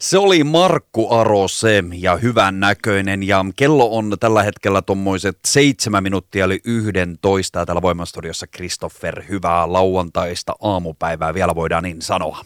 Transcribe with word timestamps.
Se 0.00 0.18
oli 0.18 0.44
Markku 0.44 1.14
Arose 1.14 1.84
ja 1.94 2.16
hyvän 2.16 2.60
näköinen 2.60 3.22
ja 3.22 3.44
kello 3.56 3.96
on 3.96 4.16
tällä 4.20 4.42
hetkellä 4.42 4.82
tuommoiset 4.82 5.38
seitsemän 5.46 6.02
minuuttia 6.02 6.44
eli 6.44 6.60
yhden 6.64 7.18
toista 7.22 7.66
täällä 7.66 7.82
Voimastudiossa 7.82 8.46
Christopher, 8.46 9.22
hyvää 9.28 9.72
lauantaista 9.72 10.52
aamupäivää 10.62 11.34
vielä 11.34 11.54
voidaan 11.54 11.84
niin 11.84 12.02
sanoa. 12.02 12.44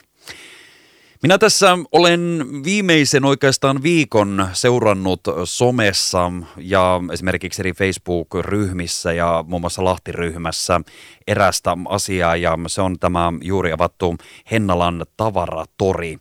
Minä 1.22 1.38
tässä 1.38 1.78
olen 1.92 2.46
viimeisen 2.64 3.24
oikeastaan 3.24 3.82
viikon 3.82 4.48
seurannut 4.52 5.20
somessa 5.44 6.32
ja 6.56 7.00
esimerkiksi 7.12 7.62
eri 7.62 7.72
Facebook-ryhmissä 7.72 9.12
ja 9.12 9.44
muun 9.48 9.60
muassa 9.60 9.84
Lahti-ryhmässä 9.84 10.80
erästä 11.26 11.76
asiaa 11.88 12.36
ja 12.36 12.58
se 12.66 12.80
on 12.80 12.98
tämä 12.98 13.32
juuri 13.42 13.72
avattu 13.72 14.16
Hennalan 14.50 15.06
tavaratori. 15.16 16.18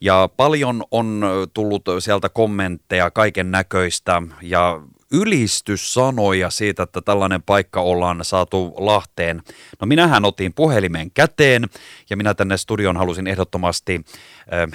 Ja 0.00 0.28
paljon 0.36 0.84
on 0.90 1.24
tullut 1.54 1.84
sieltä 1.98 2.28
kommentteja 2.28 3.10
kaiken 3.10 3.50
näköistä 3.50 4.22
ja 4.42 4.80
ylistyssanoja 5.12 6.50
siitä, 6.50 6.82
että 6.82 7.00
tällainen 7.00 7.42
paikka 7.42 7.80
ollaan 7.80 8.24
saatu 8.24 8.74
Lahteen. 8.76 9.42
No 9.80 9.86
minähän 9.86 10.24
otin 10.24 10.54
puhelimen 10.54 11.10
käteen 11.10 11.68
ja 12.10 12.16
minä 12.16 12.34
tänne 12.34 12.56
studion 12.56 12.96
halusin 12.96 13.26
ehdottomasti 13.26 14.04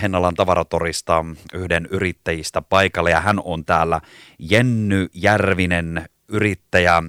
Hennalan 0.01 0.35
tavaratorista 0.35 1.26
yhden 1.53 1.87
yrittäjistä 1.91 2.62
paikalle 2.62 3.12
ja 3.12 3.20
hän 3.20 3.41
on 3.43 3.65
täällä 3.65 4.01
Jenny 4.39 5.07
Järvinen, 5.13 6.09
yrittäjä 6.27 7.03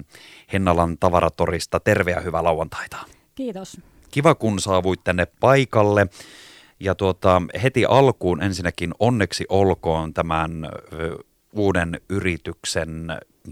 Hennalan 0.53 0.97
tavaratorista. 0.97 1.79
Terve 1.79 2.11
ja 2.11 2.21
hyvää 2.21 2.43
lauantaita. 2.43 2.97
Kiitos. 3.35 3.77
Kiva 4.11 4.35
kun 4.35 4.59
saavuit 4.59 5.03
tänne 5.03 5.25
paikalle. 5.39 6.07
Ja 6.79 6.95
tuota, 6.95 7.41
heti 7.63 7.85
alkuun 7.85 8.43
ensinnäkin 8.43 8.93
onneksi 8.99 9.45
olkoon 9.49 10.13
tämän 10.13 10.69
uuden 11.53 12.01
yrityksen 12.09 13.07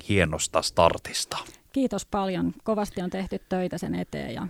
hienosta 0.10 0.62
startista. 0.62 1.38
Kiitos 1.74 2.06
paljon. 2.06 2.54
Kovasti 2.64 3.02
on 3.02 3.10
tehty 3.10 3.40
töitä 3.50 3.78
sen 3.78 3.96
eteen 3.96 4.34
ja 4.34 4.48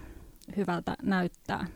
hyvältä 0.58 0.95
näyttää. 1.02 1.67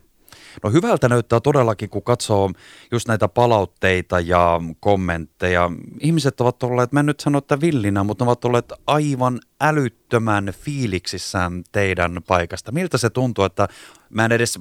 No 0.64 0.70
hyvältä 0.72 1.10
näyttää 1.10 1.40
todellakin, 1.40 1.90
kun 1.90 2.04
katsoo 2.04 2.52
just 2.92 3.08
näitä 3.08 3.28
palautteita 3.28 4.20
ja 4.20 4.62
kommentteja. 4.80 5.72
Ihmiset 6.00 6.42
ovat 6.42 6.64
olleet, 6.64 6.92
mä 6.92 7.00
en 7.00 7.06
nyt 7.06 7.20
sano, 7.20 7.38
että 7.38 7.62
villinä, 7.62 8.04
mutta 8.04 8.26
ovat 8.26 8.46
olleet 8.46 8.74
aivan 8.88 9.40
älyttömän 9.62 10.46
fiiliksissään 10.46 11.64
teidän 11.72 12.22
paikasta. 12.28 12.72
Miltä 12.72 12.98
se 12.98 13.10
tuntuu, 13.10 13.46
että 13.46 13.68
mä 14.10 14.26
en 14.26 14.32
edes 14.32 14.60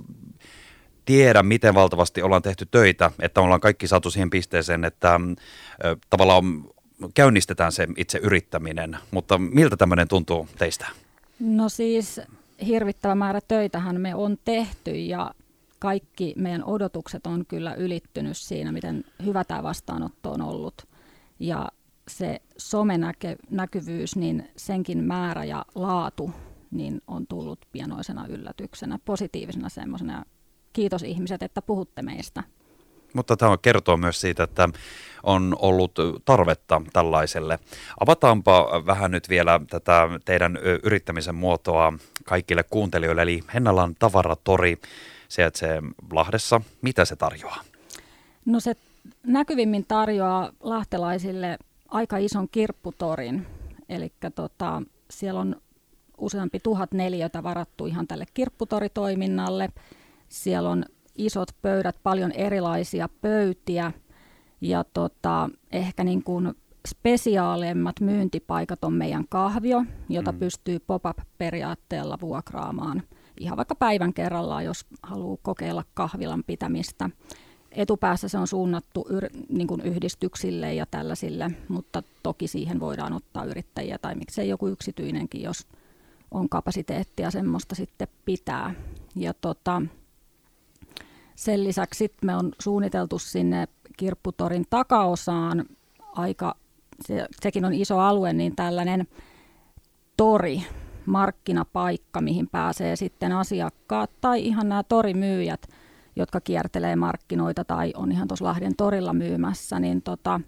tiedä, 1.08 1.42
miten 1.42 1.74
valtavasti 1.74 2.22
ollaan 2.22 2.42
tehty 2.42 2.66
töitä, 2.70 3.10
että 3.20 3.40
ollaan 3.40 3.60
kaikki 3.60 3.86
saatu 3.86 4.10
siihen 4.10 4.30
pisteeseen, 4.30 4.84
että 4.84 5.20
ö, 5.84 5.96
tavallaan 6.10 6.44
käynnistetään 7.14 7.72
se 7.72 7.88
itse 7.96 8.18
yrittäminen, 8.18 8.96
mutta 9.10 9.38
miltä 9.38 9.76
tämmöinen 9.76 10.08
tuntuu 10.08 10.48
teistä? 10.58 10.86
No 11.40 11.68
siis 11.68 12.20
hirvittävä 12.66 13.14
määrä 13.14 13.40
töitähän 13.48 14.00
me 14.00 14.14
on 14.14 14.36
tehty 14.44 14.90
ja 14.90 15.34
kaikki 15.78 16.34
meidän 16.36 16.64
odotukset 16.64 17.26
on 17.26 17.46
kyllä 17.46 17.74
ylittynyt 17.74 18.36
siinä, 18.36 18.72
miten 18.72 19.04
hyvä 19.24 19.44
tämä 19.44 19.62
vastaanotto 19.62 20.32
on 20.32 20.42
ollut. 20.42 20.86
Ja 21.38 21.68
se 22.08 22.40
somenäkyvyys, 22.56 24.16
niin 24.16 24.48
senkin 24.56 25.04
määrä 25.04 25.44
ja 25.44 25.64
laatu 25.74 26.30
niin 26.70 27.00
on 27.06 27.26
tullut 27.26 27.58
pienoisena 27.72 28.26
yllätyksenä, 28.28 28.98
positiivisena 29.04 29.68
semmoisena. 29.68 30.24
Kiitos 30.78 31.02
ihmiset, 31.02 31.42
että 31.42 31.62
puhutte 31.62 32.02
meistä. 32.02 32.42
Mutta 33.14 33.36
tämä 33.36 33.56
kertoo 33.62 33.96
myös 33.96 34.20
siitä, 34.20 34.42
että 34.44 34.68
on 35.22 35.56
ollut 35.58 35.92
tarvetta 36.24 36.82
tällaiselle. 36.92 37.58
Avataanpa 38.00 38.82
vähän 38.86 39.10
nyt 39.10 39.28
vielä 39.28 39.60
tätä 39.70 40.08
teidän 40.24 40.56
yrittämisen 40.82 41.34
muotoa 41.34 41.92
kaikille 42.24 42.62
kuuntelijoille, 42.62 43.22
eli 43.22 43.40
Hennalan 43.54 43.94
tavaratori 43.98 44.78
sijaitsee 45.28 45.82
Lahdessa. 46.12 46.60
Mitä 46.82 47.04
se 47.04 47.16
tarjoaa? 47.16 47.62
No 48.46 48.60
se 48.60 48.76
näkyvimmin 49.26 49.84
tarjoaa 49.88 50.52
lahtelaisille 50.60 51.58
aika 51.88 52.16
ison 52.16 52.48
kirpputorin, 52.48 53.46
eli 53.88 54.12
tota, 54.34 54.82
siellä 55.10 55.40
on 55.40 55.56
useampi 56.18 56.60
tuhat 56.60 56.92
neliötä 56.92 57.42
varattu 57.42 57.86
ihan 57.86 58.06
tälle 58.06 58.24
kirpputoritoiminnalle. 58.34 59.68
Siellä 60.28 60.70
on 60.70 60.84
isot 61.14 61.48
pöydät, 61.62 61.96
paljon 62.02 62.32
erilaisia 62.32 63.08
pöytiä 63.20 63.92
ja 64.60 64.84
tota, 64.84 65.50
ehkä 65.72 66.04
niin 66.04 66.22
kuin 66.22 66.54
spesiaalemmat 66.88 68.00
myyntipaikat 68.00 68.84
on 68.84 68.92
meidän 68.92 69.24
kahvio, 69.28 69.84
jota 70.08 70.32
mm. 70.32 70.38
pystyy 70.38 70.78
pop-up-periaatteella 70.78 72.18
vuokraamaan 72.20 73.02
ihan 73.40 73.56
vaikka 73.56 73.74
päivän 73.74 74.14
kerrallaan, 74.14 74.64
jos 74.64 74.86
haluaa 75.02 75.38
kokeilla 75.42 75.84
kahvilan 75.94 76.44
pitämistä. 76.46 77.10
Etupäässä 77.72 78.28
se 78.28 78.38
on 78.38 78.46
suunnattu 78.46 79.06
yr, 79.10 79.28
niin 79.48 79.66
kuin 79.66 79.80
yhdistyksille 79.80 80.74
ja 80.74 80.86
tällaisille, 80.86 81.50
mutta 81.68 82.02
toki 82.22 82.48
siihen 82.48 82.80
voidaan 82.80 83.12
ottaa 83.12 83.44
yrittäjiä 83.44 83.98
tai 83.98 84.14
miksei 84.14 84.48
joku 84.48 84.68
yksityinenkin, 84.68 85.42
jos 85.42 85.66
on 86.30 86.48
kapasiteettia 86.48 87.30
semmoista 87.30 87.74
sitten 87.74 88.08
pitää. 88.24 88.74
Ja 89.16 89.34
tota, 89.34 89.82
sen 91.38 91.64
lisäksi 91.64 92.14
me 92.24 92.36
on 92.36 92.52
suunniteltu 92.60 93.18
sinne 93.18 93.68
Kirpputorin 93.96 94.64
takaosaan 94.70 95.64
aika, 96.12 96.54
se, 97.00 97.26
sekin 97.40 97.64
on 97.64 97.74
iso 97.74 97.98
alue, 97.98 98.32
niin 98.32 98.56
tällainen 98.56 99.06
tori, 100.16 100.62
markkinapaikka, 101.06 102.20
mihin 102.20 102.48
pääsee 102.48 102.96
sitten 102.96 103.32
asiakkaat 103.32 104.10
tai 104.20 104.46
ihan 104.46 104.68
nämä 104.68 104.82
torimyyjät, 104.82 105.66
jotka 106.16 106.40
kiertelee 106.40 106.96
markkinoita 106.96 107.64
tai 107.64 107.92
on 107.96 108.12
ihan 108.12 108.28
tuossa 108.28 108.44
Lahden 108.44 108.76
torilla 108.76 109.12
myymässä, 109.12 109.80
niin 109.80 110.02
tota, 110.02 110.40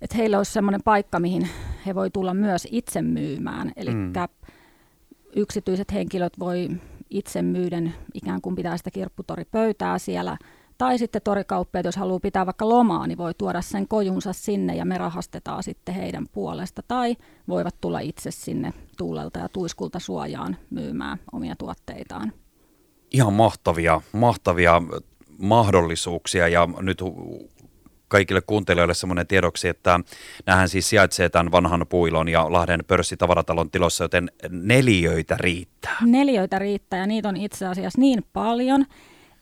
että 0.00 0.16
heillä 0.16 0.38
olisi 0.38 0.52
sellainen 0.52 0.82
paikka, 0.84 1.20
mihin 1.20 1.48
he 1.86 1.94
voi 1.94 2.10
tulla 2.10 2.34
myös 2.34 2.68
itse 2.70 3.02
myymään. 3.02 3.72
Eli 3.76 3.94
mm. 3.94 4.12
yksityiset 5.36 5.92
henkilöt 5.92 6.38
voi 6.38 6.68
itse 7.10 7.42
myyden 7.42 7.94
ikään 8.14 8.40
kuin 8.40 8.54
pitää 8.54 8.76
sitä 8.76 8.90
kirpputoripöytää 8.90 9.98
siellä. 9.98 10.36
Tai 10.78 10.98
sitten 10.98 11.22
torikauppiaat, 11.24 11.86
jos 11.86 11.96
haluaa 11.96 12.20
pitää 12.20 12.46
vaikka 12.46 12.68
lomaa, 12.68 13.06
niin 13.06 13.18
voi 13.18 13.34
tuoda 13.34 13.62
sen 13.62 13.88
kojunsa 13.88 14.32
sinne 14.32 14.76
ja 14.76 14.84
me 14.84 14.98
rahastetaan 14.98 15.62
sitten 15.62 15.94
heidän 15.94 16.26
puolesta. 16.32 16.82
Tai 16.88 17.16
voivat 17.48 17.74
tulla 17.80 18.00
itse 18.00 18.30
sinne 18.30 18.72
tuulelta 18.98 19.38
ja 19.38 19.48
tuiskulta 19.48 19.98
suojaan 19.98 20.56
myymään 20.70 21.18
omia 21.32 21.56
tuotteitaan. 21.56 22.32
Ihan 23.10 23.32
mahtavia, 23.32 24.00
mahtavia 24.12 24.82
mahdollisuuksia 25.38 26.48
ja 26.48 26.68
nyt 26.80 27.02
kaikille 28.08 28.40
kuuntelijoille 28.40 28.94
semmoinen 28.94 29.26
tiedoksi, 29.26 29.68
että 29.68 30.00
nämähän 30.46 30.68
siis 30.68 30.88
sijaitsee 30.88 31.28
tämän 31.28 31.52
vanhan 31.52 31.86
puilon 31.88 32.28
ja 32.28 32.52
Lahden 32.52 32.84
pörssitavaratalon 32.86 33.70
tilossa, 33.70 34.04
joten 34.04 34.30
neliöitä 34.50 35.36
riittää. 35.40 35.96
Neliöitä 36.02 36.58
riittää 36.58 36.98
ja 36.98 37.06
niitä 37.06 37.28
on 37.28 37.36
itse 37.36 37.66
asiassa 37.66 38.00
niin 38.00 38.24
paljon, 38.32 38.86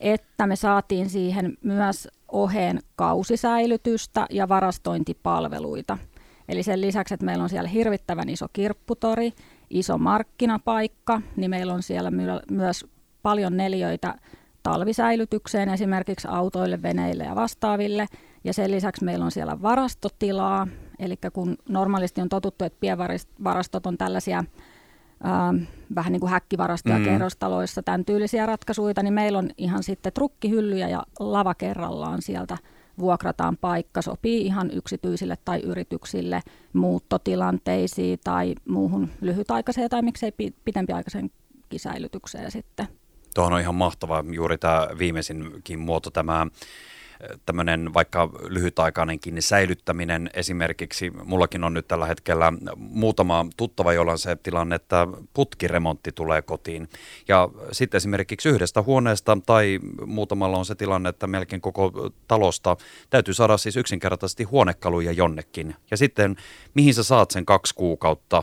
että 0.01 0.47
me 0.47 0.57
saatiin 0.57 1.11
siihen 1.11 1.57
myös 1.63 2.09
oheen 2.29 2.81
kausisäilytystä 2.97 4.27
ja 4.31 4.49
varastointipalveluita. 4.49 5.99
Eli 6.49 6.63
sen 6.63 6.81
lisäksi, 6.81 7.15
että 7.15 7.27
meillä 7.27 7.45
on 7.45 7.51
siellä 7.51 7.69
hirvittävän 7.69 8.29
iso 8.29 8.47
kirpputori, 8.53 9.33
iso 9.71 9.99
markkinapaikka, 9.99 11.23
niin 11.37 11.51
meillä 11.51 11.75
on 11.75 11.83
siellä 11.83 12.11
my- 12.11 12.41
myös 12.51 12.87
paljon 13.23 13.57
neliöitä 13.57 14.15
talvisäilytykseen 14.71 15.69
esimerkiksi 15.69 16.29
autoille, 16.31 16.83
veneille 16.83 17.25
ja 17.25 17.35
vastaaville. 17.35 18.07
Ja 18.45 18.53
sen 18.53 18.71
lisäksi 18.71 19.05
meillä 19.05 19.25
on 19.25 19.31
siellä 19.31 19.63
varastotilaa, 19.63 20.67
eli 20.99 21.19
kun 21.33 21.57
normaalisti 21.69 22.21
on 22.21 22.29
totuttu, 22.29 22.65
että 22.65 22.81
pienvarastot 22.81 23.87
on 23.87 23.99
tällaisia 23.99 24.39
äh, 24.39 25.69
vähän 25.95 26.13
niin 26.13 26.21
kuin 26.21 26.31
häkkivarastoja 26.31 26.99
mm. 26.99 27.05
kerrostaloissa, 27.05 27.83
tämän 27.83 28.05
tyylisiä 28.05 28.47
ratkaisuja, 28.47 28.95
niin 29.03 29.15
meillä 29.15 29.39
on 29.39 29.51
ihan 29.59 29.83
sitten 29.83 30.13
trukkihyllyjä 30.13 30.89
ja 30.89 31.03
lava 31.19 31.55
kerrallaan 31.55 32.23
sieltä 32.23 32.59
vuokrataan 32.99 33.57
paikka, 33.57 34.03
sopii 34.03 34.47
ihan 34.47 34.71
yksityisille 34.73 35.39
tai 35.45 35.61
yrityksille 35.61 36.41
muuttotilanteisiin 36.73 38.19
tai 38.25 38.55
muuhun 38.69 39.09
lyhytaikaiseen 39.21 39.91
tai 39.91 40.03
miksei 40.03 40.33
pitempiaikaisen 40.65 41.31
säilytykseen 41.77 42.51
sitten. 42.51 42.89
Tuohon 43.37 43.53
on 43.53 43.61
ihan 43.61 43.75
mahtava 43.75 44.25
juuri 44.31 44.59
tämä 44.59 44.89
viimeisinkin 44.99 45.79
muoto, 45.79 46.11
tämä 46.11 46.47
tämmöinen 47.47 47.95
vaikka 47.95 48.31
lyhytaikainenkin 48.49 49.43
säilyttäminen 49.43 50.31
esimerkiksi, 50.35 51.11
mullakin 51.25 51.65
on 51.65 51.75
nyt 51.75 51.89
tällä 51.89 52.07
hetkellä 52.07 52.53
muutama 52.77 53.47
tuttava, 53.57 53.93
jolla 53.93 54.13
on 54.13 54.19
se 54.19 54.37
tilanne, 54.37 54.77
että 54.77 55.09
putkiremontti 55.35 56.13
tulee 56.13 56.43
kotiin. 56.43 56.89
Ja 57.29 57.49
sitten 57.73 57.97
esimerkiksi 57.97 58.49
yhdestä 58.49 58.83
huoneesta 58.83 59.39
tai 59.47 59.81
muutamalla 60.07 60.59
on 60.59 60.65
se 60.65 60.75
tilanne, 60.75 61.09
että 61.09 61.27
melkein 61.27 61.61
koko 61.63 62.11
talosta 62.29 62.77
täytyy 63.11 63.35
saada 63.35 63.57
siis 63.57 63.77
yksinkertaisesti 63.77 64.45
huonekaluja 64.45 65.13
jonnekin. 65.13 65.77
Ja 65.91 65.97
sitten 65.97 66.37
mihin 66.75 66.95
sä 66.95 67.03
saat 67.03 67.31
sen 67.31 67.47
kaksi 67.47 67.75
kuukautta 67.75 68.43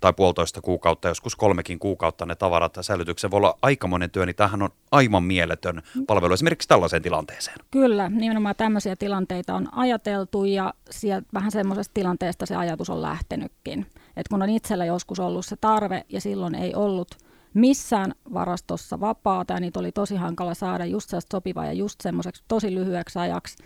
tai 0.00 0.12
puolitoista 0.12 0.60
kuukautta, 0.60 1.08
joskus 1.08 1.36
kolmekin 1.36 1.78
kuukautta 1.78 2.26
ne 2.26 2.34
tavarat 2.34 2.78
säilytyksen 2.80 3.30
voi 3.30 3.38
olla 3.38 3.58
aikamoinen 3.62 4.10
työ, 4.10 4.26
niin 4.26 4.36
tämähän 4.36 4.62
on 4.62 4.70
aivan 4.90 5.22
mieletön 5.22 5.82
palvelu 6.06 6.34
esimerkiksi 6.34 6.68
tällaiseen 6.68 7.02
tilanteeseen. 7.02 7.56
Kyllä, 7.70 7.77
nimenomaan 8.10 8.54
tämmöisiä 8.56 8.96
tilanteita 8.96 9.54
on 9.54 9.68
ajateltu 9.74 10.44
ja 10.44 10.74
sieltä 10.90 11.26
vähän 11.34 11.50
semmoisesta 11.50 11.94
tilanteesta 11.94 12.46
se 12.46 12.56
ajatus 12.56 12.90
on 12.90 13.02
lähtenytkin. 13.02 13.86
Et 14.16 14.28
kun 14.28 14.42
on 14.42 14.50
itsellä 14.50 14.84
joskus 14.84 15.20
ollut 15.20 15.46
se 15.46 15.56
tarve 15.60 16.04
ja 16.08 16.20
silloin 16.20 16.54
ei 16.54 16.74
ollut 16.74 17.08
missään 17.54 18.14
varastossa 18.34 19.00
vapaata 19.00 19.54
ja 19.54 19.60
niitä 19.60 19.80
oli 19.80 19.92
tosi 19.92 20.16
hankala 20.16 20.54
saada 20.54 20.84
just 20.84 21.10
sopivaa 21.32 21.66
ja 21.66 21.72
just 21.72 22.00
semmoiseksi 22.00 22.42
tosi 22.48 22.74
lyhyeksi 22.74 23.18
ajaksi, 23.18 23.56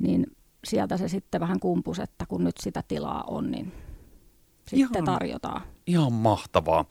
niin 0.00 0.26
sieltä 0.64 0.96
se 0.96 1.08
sitten 1.08 1.40
vähän 1.40 1.60
kumpus, 1.60 1.98
että 1.98 2.26
kun 2.28 2.44
nyt 2.44 2.56
sitä 2.60 2.82
tilaa 2.88 3.24
on, 3.26 3.50
niin 3.50 3.72
sitten 4.66 5.04
ihan, 5.04 5.04
tarjotaan. 5.04 5.62
Ihan 5.86 6.12
mahtavaa. 6.12 6.84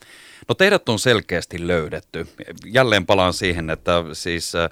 No 0.47 0.55
teidät 0.55 0.89
on 0.89 0.99
selkeästi 0.99 1.67
löydetty. 1.67 2.27
Jälleen 2.65 3.05
palaan 3.05 3.33
siihen, 3.33 3.69
että 3.69 4.03
siis 4.13 4.55
äh, 4.55 4.69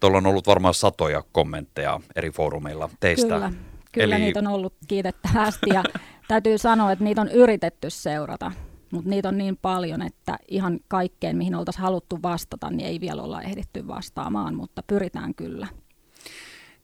tuolla 0.00 0.18
on 0.18 0.26
ollut 0.26 0.46
varmaan 0.46 0.74
satoja 0.74 1.22
kommentteja 1.32 2.00
eri 2.16 2.30
foorumeilla 2.30 2.90
teistä. 3.00 3.34
Kyllä, 3.34 3.52
kyllä 3.92 4.16
Eli... 4.16 4.24
niitä 4.24 4.40
on 4.40 4.46
ollut 4.46 4.74
kiitettävästi 4.88 5.70
ja 5.74 5.84
täytyy 6.28 6.58
sanoa, 6.58 6.92
että 6.92 7.04
niitä 7.04 7.20
on 7.20 7.28
yritetty 7.28 7.90
seurata. 7.90 8.52
Mutta 8.92 9.10
niitä 9.10 9.28
on 9.28 9.38
niin 9.38 9.56
paljon, 9.62 10.02
että 10.02 10.38
ihan 10.48 10.80
kaikkeen, 10.88 11.36
mihin 11.36 11.54
oltaisiin 11.54 11.82
haluttu 11.82 12.18
vastata, 12.22 12.70
niin 12.70 12.86
ei 12.86 13.00
vielä 13.00 13.22
olla 13.22 13.42
ehditty 13.42 13.86
vastaamaan, 13.86 14.54
mutta 14.54 14.82
pyritään 14.86 15.34
kyllä. 15.34 15.66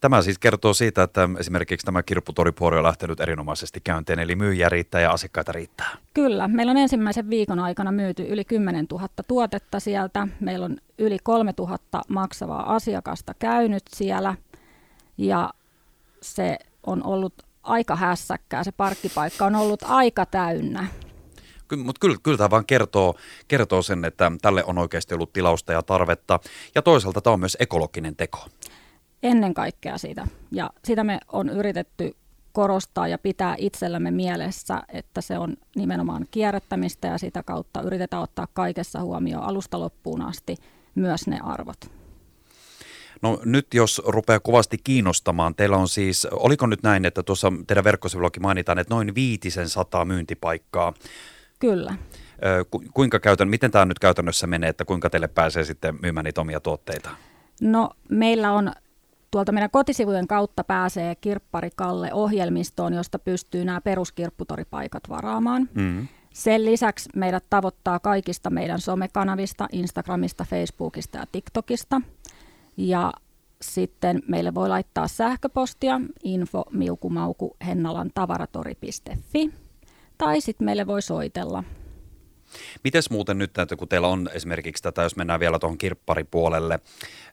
Tämä 0.04 0.22
siis 0.22 0.38
kertoo 0.38 0.74
siitä, 0.74 1.02
että 1.02 1.28
esimerkiksi 1.38 1.86
tämä 1.86 2.02
kirpputoripuori 2.02 2.76
on 2.76 2.82
lähtenyt 2.82 3.20
erinomaisesti 3.20 3.80
käyntiin, 3.80 4.18
eli 4.18 4.36
myyjiä 4.36 4.68
riittää 4.68 5.00
ja 5.00 5.10
asiakkaita 5.10 5.52
riittää. 5.52 5.96
Kyllä, 6.14 6.48
meillä 6.48 6.70
on 6.70 6.76
ensimmäisen 6.76 7.30
viikon 7.30 7.58
aikana 7.58 7.92
myyty 7.92 8.26
yli 8.28 8.44
10 8.44 8.86
000 8.90 9.08
tuotetta 9.28 9.80
sieltä. 9.80 10.28
Meillä 10.40 10.64
on 10.64 10.76
yli 10.98 11.18
3 11.22 11.52
000 11.58 11.78
maksavaa 12.08 12.74
asiakasta 12.74 13.34
käynyt 13.38 13.82
siellä 13.94 14.34
ja 15.18 15.50
se 16.22 16.58
on 16.86 17.04
ollut 17.04 17.34
aika 17.62 17.96
hässäkkää. 17.96 18.64
Se 18.64 18.72
parkkipaikka 18.72 19.46
on 19.46 19.54
ollut 19.54 19.82
aika 19.82 20.26
täynnä. 20.26 20.86
Mutta 21.76 22.00
kyllä, 22.00 22.16
kyllä 22.22 22.38
tämä 22.38 22.50
vaan 22.50 22.66
kertoo, 22.66 23.14
kertoo 23.48 23.82
sen, 23.82 24.04
että 24.04 24.32
tälle 24.42 24.64
on 24.64 24.78
oikeasti 24.78 25.14
ollut 25.14 25.32
tilausta 25.32 25.72
ja 25.72 25.82
tarvetta. 25.82 26.40
Ja 26.74 26.82
toisaalta 26.82 27.20
tämä 27.20 27.34
on 27.34 27.40
myös 27.40 27.56
ekologinen 27.60 28.16
teko 28.16 28.38
ennen 29.24 29.54
kaikkea 29.54 29.98
sitä. 29.98 30.26
Ja 30.50 30.70
sitä 30.84 31.04
me 31.04 31.18
on 31.32 31.48
yritetty 31.48 32.16
korostaa 32.52 33.08
ja 33.08 33.18
pitää 33.18 33.54
itsellämme 33.58 34.10
mielessä, 34.10 34.82
että 34.88 35.20
se 35.20 35.38
on 35.38 35.56
nimenomaan 35.76 36.26
kierrättämistä 36.30 37.08
ja 37.08 37.18
sitä 37.18 37.42
kautta 37.42 37.82
yritetään 37.82 38.22
ottaa 38.22 38.48
kaikessa 38.52 39.00
huomioon 39.00 39.44
alusta 39.44 39.80
loppuun 39.80 40.22
asti 40.22 40.56
myös 40.94 41.26
ne 41.26 41.38
arvot. 41.42 41.90
No 43.22 43.40
nyt 43.44 43.74
jos 43.74 44.02
rupeaa 44.06 44.40
kovasti 44.40 44.78
kiinnostamaan, 44.84 45.54
teillä 45.54 45.76
on 45.76 45.88
siis, 45.88 46.26
oliko 46.30 46.66
nyt 46.66 46.82
näin, 46.82 47.04
että 47.04 47.22
tuossa 47.22 47.52
teidän 47.66 47.84
verkkosivullakin 47.84 48.42
mainitaan, 48.42 48.78
että 48.78 48.94
noin 48.94 49.14
viitisen 49.14 49.68
sataa 49.68 50.04
myyntipaikkaa. 50.04 50.92
Kyllä. 51.58 51.94
Ku, 52.70 52.82
kuinka 52.94 53.20
käytän, 53.20 53.48
miten 53.48 53.70
tämä 53.70 53.84
nyt 53.84 53.98
käytännössä 53.98 54.46
menee, 54.46 54.70
että 54.70 54.84
kuinka 54.84 55.10
teille 55.10 55.28
pääsee 55.28 55.64
sitten 55.64 55.98
myymään 56.02 56.24
niitä 56.24 56.40
omia 56.40 56.60
tuotteita? 56.60 57.10
No 57.60 57.90
meillä 58.08 58.52
on 58.52 58.72
Tuolta 59.34 59.52
meidän 59.52 59.70
kotisivujen 59.70 60.26
kautta 60.26 60.64
pääsee 60.64 61.14
Kirppari 61.14 61.70
Kalle-ohjelmistoon, 61.76 62.94
josta 62.94 63.18
pystyy 63.18 63.64
nämä 63.64 63.80
peruskirpputoripaikat 63.80 65.02
varaamaan. 65.08 65.68
Mm. 65.74 66.08
Sen 66.34 66.64
lisäksi 66.64 67.10
meidät 67.16 67.44
tavoittaa 67.50 67.98
kaikista 67.98 68.50
meidän 68.50 68.80
somekanavista, 68.80 69.68
Instagramista, 69.72 70.44
Facebookista 70.44 71.18
ja 71.18 71.24
TikTokista. 71.32 72.00
Ja 72.76 73.12
sitten 73.62 74.22
meille 74.28 74.54
voi 74.54 74.68
laittaa 74.68 75.08
sähköpostia 75.08 76.00
info 76.24 76.64
miukumauku 76.70 77.56
hennalan 77.66 78.10
tavaratori.fi 78.14 79.50
tai 80.18 80.40
sitten 80.40 80.64
meille 80.64 80.86
voi 80.86 81.02
soitella 81.02 81.64
Mites 82.84 83.10
muuten 83.10 83.38
nyt, 83.38 83.58
että 83.58 83.76
kun 83.76 83.88
teillä 83.88 84.08
on 84.08 84.30
esimerkiksi 84.32 84.82
tätä, 84.82 85.02
jos 85.02 85.16
mennään 85.16 85.40
vielä 85.40 85.58
tuohon 85.58 85.78
kirpparipuolelle, 85.78 86.80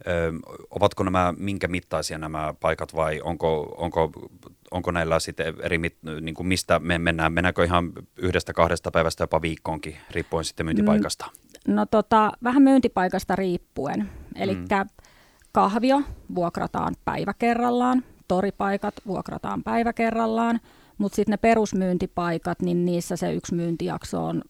ö, 0.07 0.33
ovatko 0.69 1.03
nämä 1.03 1.33
minkä 1.37 1.67
mittaisia 1.67 2.17
nämä 2.17 2.53
paikat 2.59 2.95
vai 2.95 3.21
onko, 3.23 3.75
onko, 3.77 4.11
onko 4.71 4.91
näillä 4.91 5.19
sitten 5.19 5.55
eri, 5.61 5.77
mit, 5.77 5.97
niin 6.21 6.35
kuin 6.35 6.47
mistä 6.47 6.79
me 6.79 6.97
mennään, 6.97 7.33
mennäänkö 7.33 7.63
ihan 7.63 7.91
yhdestä 8.17 8.53
kahdesta 8.53 8.91
päivästä 8.91 9.23
jopa 9.23 9.41
viikkoonkin, 9.41 9.97
riippuen 10.11 10.45
sitten 10.45 10.65
myyntipaikasta? 10.65 11.25
Mm, 11.67 11.75
no 11.75 11.85
tota, 11.85 12.31
vähän 12.43 12.63
myyntipaikasta 12.63 13.35
riippuen, 13.35 14.09
eli 14.35 14.55
mm. 14.55 14.65
kahvio 15.51 16.01
vuokrataan 16.35 16.95
päivä 17.05 17.33
kerrallaan, 17.33 18.03
toripaikat 18.27 18.93
vuokrataan 19.07 19.63
päivä 19.63 19.93
kerrallaan, 19.93 20.59
mutta 20.97 21.15
sitten 21.15 21.33
ne 21.33 21.37
perusmyyntipaikat, 21.37 22.61
niin 22.61 22.85
niissä 22.85 23.15
se 23.15 23.33
yksi 23.33 23.55
myyntijakso 23.55 24.25
on 24.25 24.41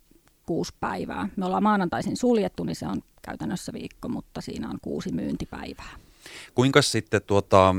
kuusi 0.51 0.73
päivää. 0.79 1.29
Me 1.35 1.45
ollaan 1.45 1.63
maanantaisin 1.63 2.17
suljettu, 2.17 2.63
niin 2.63 2.75
se 2.75 2.87
on 2.87 3.01
käytännössä 3.21 3.73
viikko, 3.73 4.09
mutta 4.09 4.41
siinä 4.41 4.69
on 4.69 4.77
kuusi 4.81 5.11
myyntipäivää. 5.11 5.89
Kuinka 6.55 6.81
sitten, 6.81 7.21
tuota, 7.27 7.75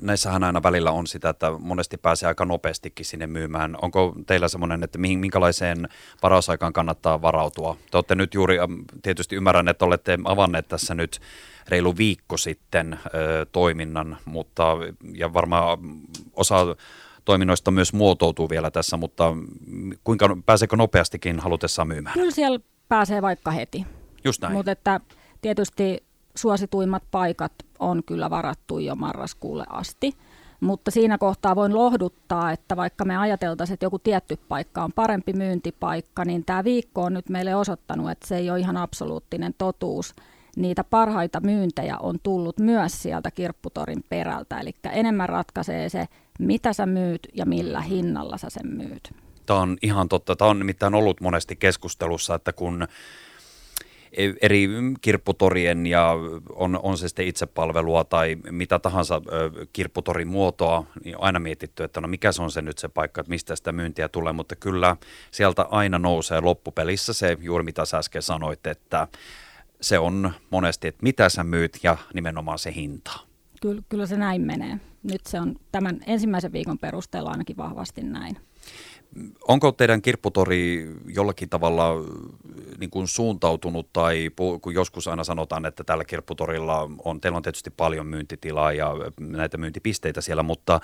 näissähän 0.00 0.44
aina 0.44 0.62
välillä 0.62 0.90
on 0.90 1.06
sitä, 1.06 1.28
että 1.28 1.50
monesti 1.58 1.96
pääsee 1.96 2.26
aika 2.26 2.44
nopeastikin 2.44 3.06
sinne 3.06 3.26
myymään. 3.26 3.76
Onko 3.82 4.14
teillä 4.26 4.48
semmoinen, 4.48 4.82
että 4.82 4.98
minkälaiseen 4.98 5.88
varausaikaan 6.22 6.72
kannattaa 6.72 7.22
varautua? 7.22 7.76
Te 7.90 7.96
olette 7.96 8.14
nyt 8.14 8.34
juuri, 8.34 8.56
tietysti 9.02 9.36
ymmärrän, 9.36 9.68
että 9.68 9.84
olette 9.84 10.18
avanneet 10.24 10.68
tässä 10.68 10.94
nyt 10.94 11.20
reilu 11.68 11.96
viikko 11.96 12.36
sitten 12.36 12.98
ö, 13.14 13.46
toiminnan, 13.52 14.18
mutta 14.24 14.76
ja 15.14 15.32
varmaan 15.32 15.78
osa 16.32 16.76
toiminnoista 17.24 17.70
myös 17.70 17.92
muotoutuu 17.92 18.50
vielä 18.50 18.70
tässä, 18.70 18.96
mutta 18.96 19.36
kuinka 20.04 20.36
pääseekö 20.46 20.76
nopeastikin 20.76 21.40
halutessaan 21.40 21.88
myymään? 21.88 22.14
Kyllä 22.14 22.30
siellä 22.30 22.60
pääsee 22.88 23.22
vaikka 23.22 23.50
heti. 23.50 23.86
Just 24.24 24.42
näin. 24.42 24.54
Mutta 24.54 24.72
että 24.72 25.00
tietysti 25.40 26.04
suosituimmat 26.36 27.02
paikat 27.10 27.52
on 27.78 28.02
kyllä 28.06 28.30
varattu 28.30 28.78
jo 28.78 28.94
marraskuulle 28.94 29.64
asti. 29.68 30.12
Mutta 30.60 30.90
siinä 30.90 31.18
kohtaa 31.18 31.56
voin 31.56 31.74
lohduttaa, 31.74 32.52
että 32.52 32.76
vaikka 32.76 33.04
me 33.04 33.16
ajateltaisiin, 33.16 33.74
että 33.74 33.86
joku 33.86 33.98
tietty 33.98 34.36
paikka 34.48 34.84
on 34.84 34.92
parempi 34.92 35.32
myyntipaikka, 35.32 36.24
niin 36.24 36.44
tämä 36.44 36.64
viikko 36.64 37.02
on 37.02 37.14
nyt 37.14 37.28
meille 37.28 37.54
osoittanut, 37.54 38.10
että 38.10 38.28
se 38.28 38.36
ei 38.36 38.50
ole 38.50 38.58
ihan 38.58 38.76
absoluuttinen 38.76 39.54
totuus. 39.58 40.14
Niitä 40.56 40.84
parhaita 40.84 41.40
myyntejä 41.40 41.96
on 41.98 42.18
tullut 42.22 42.58
myös 42.58 43.02
sieltä 43.02 43.30
kirpputorin 43.30 44.04
perältä, 44.08 44.60
eli 44.60 44.74
enemmän 44.92 45.28
ratkaisee 45.28 45.88
se 45.88 46.08
mitä 46.38 46.72
sä 46.72 46.86
myyt 46.86 47.28
ja 47.34 47.46
millä 47.46 47.80
hinnalla 47.80 48.38
sä 48.38 48.50
sen 48.50 48.66
myyt. 48.66 49.10
Tämä 49.46 49.60
on 49.60 49.76
ihan 49.82 50.08
totta. 50.08 50.36
Tämä 50.36 50.50
on 50.50 50.58
nimittäin 50.58 50.94
ollut 50.94 51.20
monesti 51.20 51.56
keskustelussa, 51.56 52.34
että 52.34 52.52
kun 52.52 52.86
eri 54.42 54.68
kirpputorien 55.00 55.86
ja 55.86 56.14
on, 56.52 56.80
on 56.82 56.98
se 56.98 57.08
sitten 57.08 57.26
itsepalvelua 57.26 58.04
tai 58.04 58.36
mitä 58.50 58.78
tahansa 58.78 59.22
kirpputorin 59.72 60.28
muotoa, 60.28 60.86
niin 61.04 61.16
aina 61.20 61.38
mietitty, 61.38 61.84
että 61.84 62.00
no 62.00 62.08
mikä 62.08 62.32
se 62.32 62.42
on 62.42 62.50
se 62.50 62.62
nyt 62.62 62.78
se 62.78 62.88
paikka, 62.88 63.20
että 63.20 63.30
mistä 63.30 63.56
sitä 63.56 63.72
myyntiä 63.72 64.08
tulee, 64.08 64.32
mutta 64.32 64.56
kyllä 64.56 64.96
sieltä 65.30 65.62
aina 65.62 65.98
nousee 65.98 66.40
loppupelissä 66.40 67.12
se 67.12 67.36
juuri 67.40 67.64
mitä 67.64 67.84
sä 67.84 67.98
äsken 67.98 68.22
sanoit, 68.22 68.66
että 68.66 69.08
se 69.82 69.98
on 69.98 70.32
monesti, 70.50 70.88
että 70.88 71.02
mitä 71.02 71.28
sä 71.28 71.44
myyt 71.44 71.78
ja 71.82 71.96
nimenomaan 72.14 72.58
se 72.58 72.74
hinta. 72.74 73.12
Kyllä, 73.62 73.82
kyllä 73.88 74.06
se 74.06 74.16
näin 74.16 74.42
menee. 74.42 74.78
nyt 75.02 75.20
se 75.28 75.40
on 75.40 75.56
tämän 75.72 76.00
ensimmäisen 76.06 76.52
viikon 76.52 76.78
perusteella 76.78 77.30
ainakin 77.30 77.56
vahvasti 77.56 78.02
näin. 78.02 78.36
Onko 79.48 79.72
teidän 79.72 80.02
kirpputori 80.02 80.88
jollakin 81.06 81.48
tavalla 81.48 81.94
niin 82.78 82.90
kuin 82.90 83.08
suuntautunut 83.08 83.92
tai 83.92 84.30
kun 84.62 84.74
joskus 84.74 85.08
aina 85.08 85.24
sanotaan, 85.24 85.66
että 85.66 85.84
tällä 85.84 86.04
kirpputorilla 86.04 86.90
on, 87.04 87.20
teillä 87.20 87.36
on 87.36 87.42
tietysti 87.42 87.70
paljon 87.70 88.06
myyntitilaa 88.06 88.72
ja 88.72 88.92
näitä 89.20 89.56
myyntipisteitä 89.56 90.20
siellä, 90.20 90.42
mutta 90.42 90.80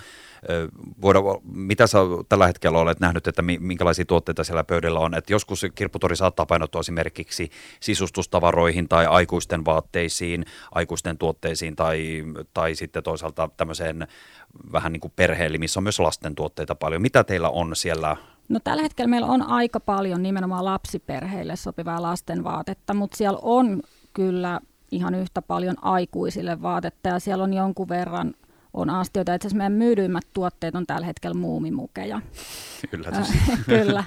voida, 1.03 1.19
mitä 1.53 1.87
sä 1.87 1.99
tällä 2.29 2.47
hetkellä 2.47 2.79
olet 2.79 3.01
nähnyt, 3.01 3.27
että 3.27 3.43
minkälaisia 3.43 4.05
tuotteita 4.05 4.45
siellä 4.45 4.65
pöydällä 4.65 5.01
on, 5.01 5.15
että 5.15 5.33
joskus 5.33 5.67
kirpputori 5.75 6.17
saattaa 6.17 6.47
painottua 6.47 6.81
esimerkiksi 6.81 7.51
sisustustavaroihin 7.81 8.89
tai 8.89 9.07
aikuisten 9.07 9.65
vaatteisiin, 9.65 10.45
aikuisten 10.71 11.19
tuotteisiin 11.19 11.77
tai, 11.77 12.25
tai 12.55 12.75
sitten 12.75 13.03
toisaalta 13.03 13.49
tämmöiseen 13.57 14.09
vähän 14.73 14.93
niin 14.93 15.01
kuin 15.01 15.13
perheelle, 15.17 15.59
missä 15.59 15.81
on 15.81 15.85
myös 15.85 16.01
lasten 16.01 16.35
tuotteita 16.35 16.75
paljon. 16.75 17.03
Mitä 17.03 17.25
teillä 17.25 17.49
on 17.49 17.77
siellä 17.77 18.17
No 18.49 18.61
tällä 18.65 18.83
hetkellä 18.83 19.09
meillä 19.09 19.27
on 19.27 19.43
aika 19.43 19.81
paljon 19.81 20.23
nimenomaan 20.23 20.65
lapsiperheille 20.65 21.57
sopivaa 21.57 22.03
lastenvaatetta, 22.03 22.95
mutta 22.95 23.17
siellä 23.17 23.39
on 23.43 23.83
kyllä 24.13 24.61
ihan 24.91 25.15
yhtä 25.15 25.43
paljon 25.43 25.77
aikuisille 25.83 26.63
vaatetta 26.63 27.09
ja 27.09 27.19
siellä 27.19 27.45
on 27.45 27.55
jonkun 27.55 27.89
verran 27.89 28.35
on 28.75 28.91
astioita. 28.91 29.35
Itse 29.35 29.47
asiassa 29.47 29.59
meidän 29.59 29.73
myydyimmät 29.73 30.27
tuotteet 30.35 30.75
on 30.75 30.87
tällä 30.87 31.07
hetkellä 31.07 31.35
muumimukeja. 31.35 32.21
Yllätys. 32.93 33.29
kyllä. 33.67 34.05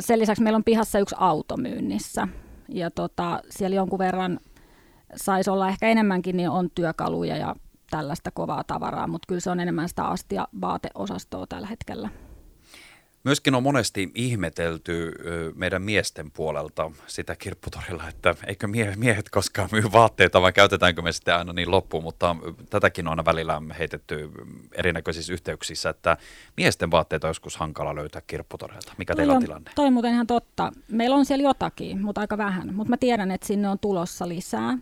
Sen 0.00 0.18
lisäksi 0.18 0.42
meillä 0.42 0.56
on 0.56 0.64
pihassa 0.64 0.98
yksi 0.98 1.14
auto 1.18 1.56
myynnissä 1.56 2.28
ja 2.68 2.90
tota, 2.90 3.40
siellä 3.50 3.76
jonkun 3.76 3.98
verran 3.98 4.40
saisi 5.16 5.50
olla 5.50 5.68
ehkä 5.68 5.88
enemmänkin, 5.88 6.36
niin 6.36 6.50
on 6.50 6.70
työkaluja 6.74 7.36
ja 7.36 7.56
tällaista 7.96 8.30
kovaa 8.30 8.64
tavaraa, 8.64 9.06
mutta 9.06 9.26
kyllä 9.26 9.40
se 9.40 9.50
on 9.50 9.60
enemmän 9.60 9.88
sitä 9.88 10.04
astia 10.04 10.48
vaateosastoa 10.60 11.46
tällä 11.46 11.66
hetkellä. 11.66 12.08
Myöskin 13.24 13.54
on 13.54 13.62
monesti 13.62 14.12
ihmetelty 14.14 15.12
meidän 15.54 15.82
miesten 15.82 16.30
puolelta 16.30 16.90
sitä 17.06 17.36
kirpputorilla, 17.36 18.08
että 18.08 18.34
eikö 18.46 18.68
miehet 18.96 19.30
koskaan 19.30 19.68
myy 19.72 19.82
vaatteita 19.92 20.42
vai 20.42 20.52
käytetäänkö 20.52 21.02
me 21.02 21.12
sitä 21.12 21.36
aina 21.36 21.52
niin 21.52 21.70
loppuun, 21.70 22.04
mutta 22.04 22.36
tätäkin 22.70 23.06
on 23.06 23.10
aina 23.10 23.24
välillä 23.24 23.62
heitetty 23.78 24.30
erinäköisissä 24.72 25.32
yhteyksissä, 25.32 25.90
että 25.90 26.16
miesten 26.56 26.90
vaatteita 26.90 27.26
on 27.26 27.30
joskus 27.30 27.56
hankala 27.56 27.94
löytää 27.94 28.22
kirpputorilta. 28.26 28.92
Mikä 28.98 29.14
teillä 29.14 29.32
on, 29.32 29.36
on 29.36 29.42
tilanne? 29.42 29.70
Toi 29.74 29.86
on 29.86 29.92
muuten 29.92 30.12
ihan 30.12 30.26
totta. 30.26 30.72
Meillä 30.88 31.16
on 31.16 31.24
siellä 31.24 31.42
jotakin, 31.42 32.04
mutta 32.04 32.20
aika 32.20 32.38
vähän, 32.38 32.74
mutta 32.74 32.90
mä 32.90 32.96
tiedän, 32.96 33.30
että 33.30 33.46
sinne 33.46 33.68
on 33.68 33.78
tulossa 33.78 34.28
lisää. 34.28 34.78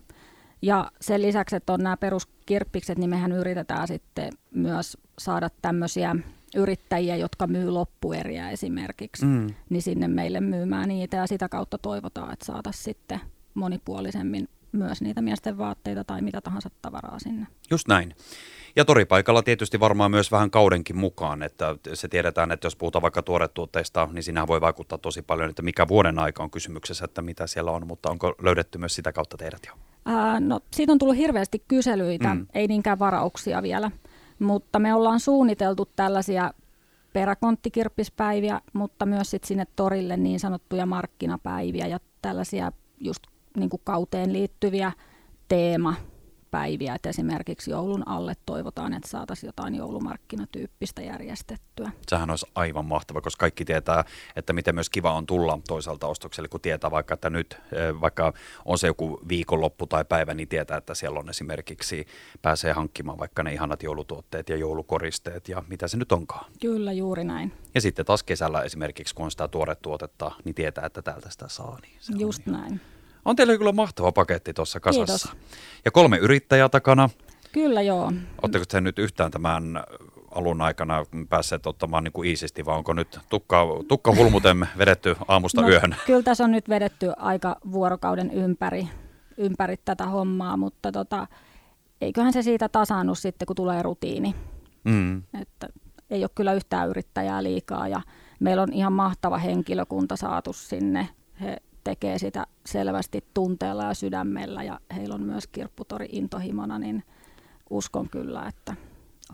Ja 0.63 0.91
sen 1.01 1.23
lisäksi, 1.23 1.57
että 1.57 1.73
on 1.73 1.81
nämä 1.81 1.97
peruskirppikset, 1.97 2.99
niin 2.99 3.11
mehän 3.11 3.33
yritetään 3.33 3.89
sitten 3.89 4.33
myös 4.55 4.97
saada 5.19 5.49
tämmöisiä 5.63 6.17
yrittäjiä, 6.57 7.17
jotka 7.17 7.47
myy 7.47 7.71
loppueriä 7.71 8.51
esimerkiksi, 8.51 9.25
mm. 9.25 9.55
niin 9.71 9.83
sinne 9.83 10.09
meille 10.09 10.41
myymään 10.41 10.89
niitä 10.89 11.17
ja 11.17 11.27
sitä 11.27 11.49
kautta 11.49 11.79
toivotaan, 11.79 12.33
että 12.33 12.45
saataisiin 12.45 12.85
sitten 12.85 13.21
monipuolisemmin 13.55 14.49
myös 14.73 15.03
niitä 15.03 15.23
miesten 15.23 15.59
vaatteita 15.59 16.05
tai 16.05 16.23
mitä 16.23 16.41
tahansa 16.41 16.71
tavaraa 16.83 17.19
sinne. 17.19 17.47
Just 17.71 17.89
näin. 17.89 18.15
Ja 18.77 18.85
toripaikalla 18.85 19.43
tietysti 19.43 19.81
varmaan 19.81 20.11
myös 20.11 20.33
vähän 20.33 20.51
kaudenkin 20.51 20.97
mukaan, 20.97 21.43
että 21.43 21.77
se 21.95 22.09
tiedetään, 22.09 22.53
että 22.53 22.67
jos 22.67 22.77
puhutaan 22.77 23.03
vaikka 23.03 23.23
tuoretuotteista, 23.23 24.09
niin 24.13 24.23
siinä 24.23 24.47
voi 24.47 24.61
vaikuttaa 24.61 24.99
tosi 24.99 25.23
paljon, 25.23 25.51
että 25.51 25.63
mikä 25.63 25.89
vuoden 25.89 26.19
aika 26.19 26.43
on 26.43 26.51
kysymyksessä, 26.51 27.05
että 27.05 27.23
mitä 27.23 27.47
siellä 27.47 27.71
on, 27.71 27.87
mutta 27.87 28.11
onko 28.11 28.35
löydetty 28.43 28.79
myös 28.79 28.95
sitä 28.95 29.13
kautta 29.13 29.37
teidät 29.37 29.63
jo? 29.67 29.73
Ää, 30.05 30.41
no 30.41 30.61
siitä 30.73 30.93
on 30.93 30.99
tullut 30.99 31.17
hirveästi 31.17 31.65
kyselyitä, 31.69 32.35
mm. 32.35 32.47
ei 32.55 32.67
niinkään 32.67 32.99
varauksia 32.99 33.63
vielä. 33.63 33.91
Mutta 34.39 34.79
me 34.79 34.95
ollaan 34.95 35.21
suunniteltu 35.21 35.89
tällaisia 35.97 36.55
peräkonttikirppispäiviä, 37.13 38.61
mutta 38.73 39.07
myös 39.07 39.31
sit 39.31 39.45
sinne 39.45 39.67
torille 39.77 40.17
niin 40.17 40.41
sanottuja 40.41 40.87
markkinapäiviä 40.87 41.87
ja 41.87 41.99
tällaisia 42.23 42.73
just 43.01 43.23
niin 43.57 43.71
kuin 43.71 43.81
kauteen 43.85 44.33
liittyviä 44.33 44.93
teema 45.49 45.95
päiviä, 46.53 46.95
että 46.95 47.09
esimerkiksi 47.09 47.71
joulun 47.71 48.09
alle 48.09 48.35
toivotaan, 48.47 48.93
että 48.93 49.09
saataisiin 49.09 49.49
jotain 49.49 49.75
joulumarkkinatyyppistä 49.75 51.03
järjestettyä. 51.03 51.91
Sehän 52.09 52.31
olisi 52.31 52.47
aivan 52.55 52.85
mahtava, 52.85 53.21
koska 53.21 53.41
kaikki 53.41 53.65
tietää, 53.65 54.05
että 54.37 54.53
miten 54.53 54.75
myös 54.75 54.91
kiva 54.91 55.13
on 55.13 55.27
tulla 55.27 55.59
toisaalta 55.69 56.07
ostokselle, 56.07 56.49
kun 56.49 56.61
tietää 56.61 56.91
vaikka, 56.91 57.15
että 57.15 57.31
nyt 57.31 57.57
eh, 57.73 58.01
vaikka 58.01 58.33
on 58.65 58.79
se 58.79 58.87
joku 58.87 59.21
viikonloppu 59.29 59.87
tai 59.87 60.05
päivä, 60.05 60.35
niin 60.35 60.49
tietää, 60.49 60.77
että 60.77 60.95
siellä 60.95 61.19
on 61.19 61.31
esimerkiksi, 61.31 62.07
pääsee 62.43 62.73
hankkimaan 62.73 63.19
vaikka 63.19 63.43
ne 63.43 63.53
ihanat 63.53 63.83
joulutuotteet 63.83 64.49
ja 64.49 64.57
joulukoristeet 64.57 65.49
ja 65.49 65.63
mitä 65.69 65.89
se 65.89 65.97
nyt 65.97 66.13
onkaan. 66.13 66.53
Kyllä, 66.61 66.93
juuri 66.93 67.25
näin. 67.25 67.53
Ja 67.75 67.81
sitten 67.81 68.07
taas 68.07 68.23
kesällä 68.23 68.63
esimerkiksi, 68.63 69.15
kun 69.15 69.25
on 69.25 69.31
sitä 69.31 69.49
tuotetta, 69.83 70.31
niin 70.45 70.55
tietää, 70.55 70.87
että 70.87 71.03
täältä 71.03 71.31
sitä 71.31 71.49
saa. 71.49 71.79
Niin 71.83 71.97
se 72.01 72.13
Just 72.17 72.47
on 72.47 72.53
näin. 72.53 72.81
On 73.25 73.37
teillä 73.37 73.59
kyllä 73.59 73.73
mahtava 73.73 74.13
paketti 74.13 74.55
tuossa 74.55 74.81
kasassa. 74.81 75.29
Kiitos. 75.29 75.47
Ja 75.85 75.91
kolme 75.91 76.17
yrittäjää 76.17 76.69
takana. 76.69 77.11
Kyllä 77.53 77.83
joo. 77.83 78.13
Oletteko 78.43 78.65
te 78.69 78.81
nyt 78.81 78.99
yhtään 78.99 79.31
tämän 79.31 79.85
alun 80.31 80.61
aikana 80.61 81.05
päässeet 81.29 81.67
ottamaan 81.67 82.05
niin 82.05 82.13
kuin 82.13 82.29
iisisti, 82.29 82.65
vai 82.65 82.77
onko 82.77 82.93
nyt 82.93 83.19
tukka, 83.29 83.67
tukka 83.89 84.15
hulmuten 84.15 84.69
vedetty 84.79 85.17
aamusta 85.29 85.63
no, 85.63 85.69
yöhön? 85.69 85.97
Kyllä 86.07 86.23
tässä 86.23 86.45
on 86.45 86.51
nyt 86.51 86.69
vedetty 86.69 87.13
aika 87.17 87.57
vuorokauden 87.73 88.31
ympäri, 88.31 88.89
ympäri 89.37 89.77
tätä 89.85 90.07
hommaa, 90.07 90.57
mutta 90.57 90.93
tota, 90.93 91.27
eiköhän 92.01 92.33
se 92.33 92.43
siitä 92.43 92.69
tasannut 92.69 93.19
sitten, 93.19 93.47
kun 93.47 93.57
tulee 93.57 93.83
rutiini. 93.83 94.35
Mm. 94.85 95.23
Että 95.41 95.69
ei 96.11 96.25
ole 96.25 96.31
kyllä 96.35 96.53
yhtään 96.53 96.89
yrittäjää 96.89 97.43
liikaa 97.43 97.89
ja 97.89 98.01
meillä 98.41 98.63
on 98.63 98.73
ihan 98.73 98.93
mahtava 98.93 99.39
henkilökunta 99.39 100.17
saatu 100.17 100.53
sinne. 100.53 101.09
He 101.41 101.57
tekee 101.85 102.19
sitä 102.19 102.47
selvästi 102.67 103.25
tunteella 103.35 103.85
ja 103.85 103.95
sydämellä 103.95 104.63
ja 104.63 104.81
heillä 104.97 105.15
on 105.15 105.23
myös 105.23 105.47
kirpputori 105.47 106.09
intohimona, 106.13 106.79
niin 106.79 107.05
uskon 107.71 108.09
kyllä, 108.09 108.47
että 108.49 108.75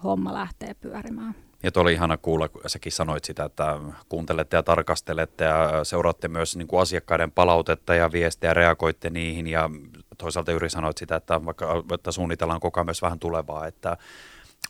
homma 0.04 0.34
lähtee 0.34 0.74
pyörimään. 0.74 1.34
Ja 1.62 1.70
oli 1.76 1.92
ihana 1.92 2.16
kuulla, 2.16 2.48
kun 2.48 2.62
säkin 2.66 2.92
sanoit 2.92 3.24
sitä, 3.24 3.44
että 3.44 3.78
kuuntelette 4.08 4.56
ja 4.56 4.62
tarkastelette 4.62 5.44
ja 5.44 5.84
seuraatte 5.84 6.28
myös 6.28 6.56
niin 6.56 6.68
kuin 6.68 6.80
asiakkaiden 6.80 7.32
palautetta 7.32 7.94
ja 7.94 8.12
viestejä, 8.12 8.54
reagoitte 8.54 9.10
niihin 9.10 9.46
ja 9.46 9.70
toisaalta 10.18 10.52
Yri 10.52 10.70
sanoit 10.70 10.98
sitä, 10.98 11.16
että 11.16 11.44
vaikka 11.44 11.84
että 11.94 12.12
suunnitellaan 12.12 12.60
koko 12.60 12.80
ajan 12.80 12.86
myös 12.86 13.02
vähän 13.02 13.18
tulevaa, 13.18 13.66
että 13.66 13.96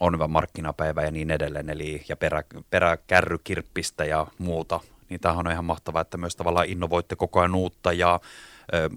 on 0.01 0.15
hyvä 0.15 0.29
markkinapäivä 0.29 1.03
ja 1.03 1.11
niin 1.11 1.31
edelleen, 1.31 1.71
eli 1.71 2.05
ja 2.09 2.17
perä, 2.17 2.43
peräkärrykirppistä 2.71 4.05
ja 4.05 4.27
muuta 4.39 4.81
niin 5.09 5.21
tämähän 5.21 5.47
on 5.47 5.53
ihan 5.53 5.65
mahtavaa, 5.65 6.03
että 6.03 6.17
myös 6.17 6.37
tavallaan 6.37 6.69
innovoitte 6.69 7.17
koko 7.17 7.41
ajan 7.41 7.55
uutta 7.55 7.93
ja 7.93 8.21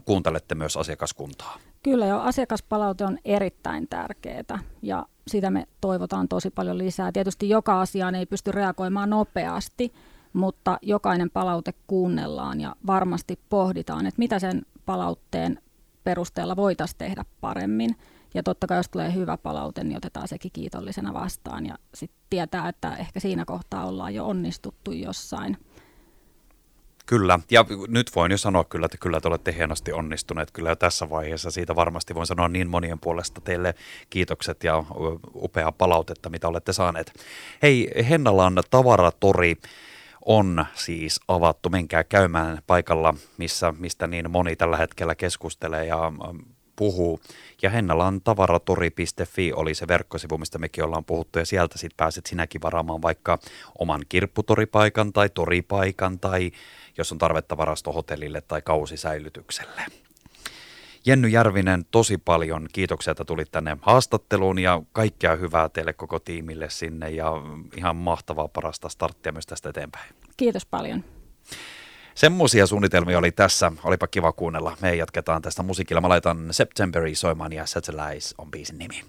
kuuntelette 0.06 0.56
myös 0.56 0.78
asiakaskuntaa. 0.78 1.58
Kyllä 1.84 2.06
jo, 2.06 2.20
asiakaspalaute 2.20 3.06
on 3.06 3.18
erittäin 3.26 3.88
tärkeää 3.88 4.60
ja 4.82 5.06
sitä 5.28 5.52
me 5.52 5.68
toivotaan 5.82 6.28
tosi 6.28 6.50
paljon 6.50 6.78
lisää. 6.78 7.12
Tietysti 7.12 7.50
joka 7.50 7.82
asiaan 7.82 8.16
ei 8.16 8.26
pysty 8.26 8.52
reagoimaan 8.52 9.10
nopeasti, 9.10 9.94
mutta 10.34 10.78
jokainen 10.82 11.30
palaute 11.30 11.74
kuunnellaan 11.88 12.62
ja 12.62 12.76
varmasti 12.88 13.40
pohditaan, 13.50 14.06
että 14.06 14.20
mitä 14.20 14.40
sen 14.40 14.62
palautteen 14.86 15.60
perusteella 16.04 16.56
voitaisiin 16.56 16.98
tehdä 16.98 17.26
paremmin. 17.42 17.96
Ja 18.34 18.44
totta 18.44 18.68
kai 18.68 18.78
jos 18.78 18.90
tulee 18.90 19.14
hyvä 19.14 19.38
palaute, 19.38 19.84
niin 19.84 19.98
otetaan 19.98 20.28
sekin 20.28 20.52
kiitollisena 20.52 21.14
vastaan 21.14 21.66
ja 21.66 21.78
sitten 21.94 22.20
tietää, 22.30 22.70
että 22.70 22.96
ehkä 22.96 23.20
siinä 23.20 23.46
kohtaa 23.46 23.86
ollaan 23.86 24.16
jo 24.16 24.28
onnistuttu 24.28 24.92
jossain– 24.92 25.58
Kyllä, 27.12 27.40
ja 27.50 27.66
nyt 27.88 28.12
voin 28.16 28.32
jo 28.32 28.38
sanoa 28.38 28.64
kyllä, 28.64 28.86
että 28.86 28.98
kyllä 28.98 29.22
te 29.22 29.28
olette 29.28 29.54
hienosti 29.56 29.94
onnistuneet 29.94 30.52
kyllä 30.52 30.70
jo 30.70 30.76
tässä 30.76 31.10
vaiheessa. 31.10 31.52
Siitä 31.52 31.76
varmasti 31.76 32.16
voin 32.16 32.28
sanoa 32.28 32.48
niin 32.48 32.70
monien 32.70 33.00
puolesta 33.00 33.42
teille 33.42 33.76
kiitokset 34.10 34.64
ja 34.64 34.84
upeaa 35.36 35.72
palautetta, 35.72 36.30
mitä 36.30 36.48
olette 36.48 36.74
saaneet. 36.74 37.14
Hei, 37.62 37.92
Hennalan 38.10 38.64
tavaratori 38.70 39.56
on 40.26 40.66
siis 40.74 41.20
avattu. 41.28 41.70
Menkää 41.70 42.04
käymään 42.04 42.62
paikalla, 42.68 43.14
missä, 43.38 43.74
mistä 43.80 44.08
niin 44.08 44.32
moni 44.32 44.56
tällä 44.56 44.78
hetkellä 44.78 45.16
keskustelee 45.16 45.86
ja 45.86 46.12
puhuu. 46.76 47.20
Ja 47.62 47.70
Hennalan 47.70 48.22
tavaratori.fi 48.22 49.54
oli 49.54 49.74
se 49.74 49.88
verkkosivu, 49.88 50.38
mistä 50.38 50.58
mekin 50.58 50.84
ollaan 50.84 51.06
puhuttu 51.06 51.40
ja 51.40 51.46
sieltä 51.46 51.78
sitten 51.78 51.98
pääset 51.98 52.26
sinäkin 52.26 52.62
varaamaan 52.62 53.02
vaikka 53.02 53.40
oman 53.80 54.02
kirpputoripaikan 54.10 55.14
tai 55.14 55.30
toripaikan 55.30 56.20
tai 56.20 56.52
jos 56.98 57.12
on 57.12 57.18
tarvetta 57.18 57.58
varastohotellille 57.58 58.42
tai 58.42 58.62
kausisäilytykselle. 58.62 59.82
Jenny 61.06 61.28
Järvinen, 61.28 61.86
tosi 61.92 62.18
paljon 62.18 62.68
kiitoksia, 62.74 63.12
että 63.12 63.26
tulit 63.26 63.52
tänne 63.52 63.78
haastatteluun 63.82 64.60
ja 64.60 64.82
kaikkea 64.92 65.36
hyvää 65.36 65.70
teille 65.70 65.94
koko 65.94 66.20
tiimille 66.20 66.70
sinne 66.70 67.10
ja 67.10 67.32
ihan 67.78 67.96
mahtavaa 67.96 68.48
parasta 68.48 68.90
starttia 68.90 69.32
myös 69.32 69.46
tästä 69.46 69.70
eteenpäin. 69.70 70.16
Kiitos 70.38 70.66
paljon. 70.66 71.04
Semmoisia 72.22 72.68
suunnitelmia 72.68 73.18
oli 73.18 73.32
tässä. 73.32 73.72
Olipa 73.84 74.08
kiva 74.08 74.32
kuunnella. 74.32 74.78
Me 74.82 74.96
jatketaan 74.96 75.42
tästä 75.42 75.64
musiikilla. 75.64 76.02
Mä 76.02 76.10
laitan 76.10 76.48
Septemberi 76.52 77.16
soimaan 77.16 77.54
ja 77.54 77.66
Satellites 77.66 78.36
on 78.38 78.52
biisin 78.52 78.78
nimi. 78.78 79.04